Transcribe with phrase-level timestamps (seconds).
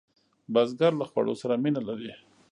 [0.53, 2.11] بزګر له خوړو سره مینه لري